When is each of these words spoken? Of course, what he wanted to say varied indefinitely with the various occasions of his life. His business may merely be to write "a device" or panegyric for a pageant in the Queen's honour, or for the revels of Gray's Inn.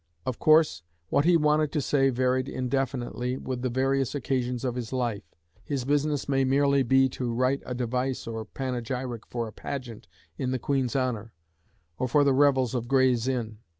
Of 0.25 0.39
course, 0.39 0.81
what 1.09 1.25
he 1.25 1.37
wanted 1.37 1.71
to 1.73 1.79
say 1.79 2.09
varied 2.09 2.49
indefinitely 2.49 3.37
with 3.37 3.61
the 3.61 3.69
various 3.69 4.15
occasions 4.15 4.65
of 4.65 4.73
his 4.73 4.91
life. 4.91 5.21
His 5.63 5.85
business 5.85 6.27
may 6.27 6.43
merely 6.43 6.81
be 6.81 7.07
to 7.09 7.31
write 7.31 7.61
"a 7.67 7.75
device" 7.75 8.25
or 8.25 8.43
panegyric 8.43 9.27
for 9.27 9.47
a 9.47 9.53
pageant 9.53 10.07
in 10.39 10.49
the 10.49 10.57
Queen's 10.57 10.95
honour, 10.95 11.33
or 11.99 12.07
for 12.07 12.23
the 12.23 12.33
revels 12.33 12.73
of 12.73 12.87
Gray's 12.87 13.27
Inn. 13.27 13.59